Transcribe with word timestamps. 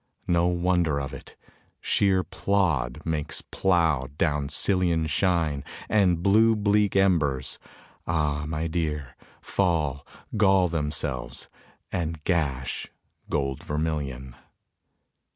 No 0.25 0.47
wonder 0.47 0.99
of 0.99 1.13
it: 1.13 1.35
shéer 1.79 2.23
plód 2.23 3.05
makes 3.05 3.43
plough 3.43 4.07
down 4.17 4.47
sillion 4.49 5.05
Shine, 5.07 5.63
and 5.89 6.23
blue 6.23 6.55
bleak 6.55 6.95
embers, 6.95 7.59
ah 8.07 8.45
my 8.47 8.65
dear, 8.65 9.15
Fall, 9.43 10.03
gall 10.35 10.67
themselves, 10.69 11.49
and 11.91 12.23
gash 12.23 12.87
gold 13.29 13.63
vermillion. 13.63 14.35